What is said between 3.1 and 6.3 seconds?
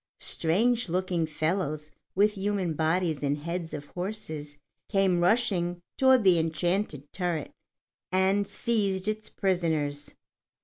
and heads of horses came rushing toward